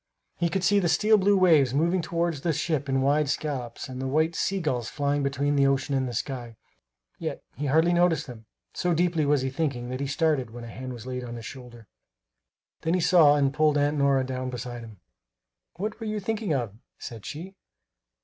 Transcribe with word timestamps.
He 0.37 0.49
could 0.49 0.63
see 0.63 0.79
the 0.79 0.89
steel 0.89 1.15
blue 1.15 1.37
waves 1.37 1.75
moving 1.75 2.01
toward 2.01 2.33
the 2.37 2.53
ship 2.53 2.89
in 2.89 3.03
wide 3.03 3.29
scallops 3.29 3.87
and 3.87 4.01
the 4.01 4.07
white 4.07 4.33
sea 4.33 4.59
gulls 4.59 4.89
flying 4.89 5.21
between 5.21 5.55
the 5.55 5.67
ocean 5.67 5.93
and 5.93 6.07
the 6.07 6.13
sky. 6.15 6.55
Yet 7.19 7.43
he 7.55 7.67
hardly 7.67 7.93
noticed 7.93 8.25
them; 8.25 8.47
so 8.73 8.95
deeply 8.95 9.27
was 9.27 9.43
he 9.43 9.51
thinking 9.51 9.89
that 9.89 9.99
he 9.99 10.07
started 10.07 10.49
when 10.49 10.63
a 10.63 10.69
hand 10.71 10.93
was 10.93 11.05
laid 11.05 11.23
on 11.23 11.35
his 11.35 11.45
shoulder. 11.45 11.85
Then 12.81 12.95
he 12.95 12.99
saw 12.99 13.35
and 13.35 13.53
pulled 13.53 13.77
Aunt 13.77 13.95
Nora 13.99 14.23
down 14.23 14.49
beside 14.49 14.83
him. 14.83 14.99
"What 15.75 15.99
were 15.99 16.07
you 16.07 16.19
thinking 16.19 16.51
of?" 16.51 16.73
said 16.97 17.23
she. 17.23 17.53